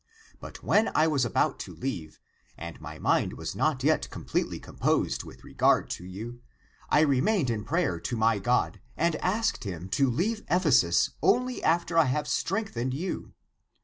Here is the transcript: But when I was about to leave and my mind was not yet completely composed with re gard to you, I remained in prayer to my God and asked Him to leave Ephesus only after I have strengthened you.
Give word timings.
But 0.39 0.63
when 0.63 0.89
I 0.95 1.05
was 1.05 1.25
about 1.25 1.59
to 1.59 1.75
leave 1.75 2.19
and 2.57 2.81
my 2.81 2.97
mind 2.97 3.33
was 3.33 3.53
not 3.55 3.83
yet 3.83 4.09
completely 4.09 4.59
composed 4.59 5.23
with 5.23 5.43
re 5.43 5.53
gard 5.53 5.91
to 5.91 6.03
you, 6.03 6.41
I 6.89 7.01
remained 7.01 7.51
in 7.51 7.63
prayer 7.63 7.99
to 7.99 8.17
my 8.17 8.39
God 8.39 8.81
and 8.97 9.15
asked 9.17 9.63
Him 9.63 9.89
to 9.89 10.09
leave 10.09 10.41
Ephesus 10.49 11.11
only 11.21 11.61
after 11.61 11.99
I 11.99 12.05
have 12.05 12.27
strengthened 12.27 12.95
you. 12.95 13.33